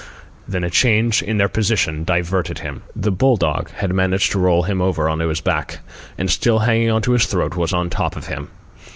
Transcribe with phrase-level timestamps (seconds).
[0.47, 2.81] Then a change in their position diverted him.
[2.95, 5.77] The bull dog had managed to roll him over on his back,
[6.17, 8.49] and still hanging on to his throat, was on top of him.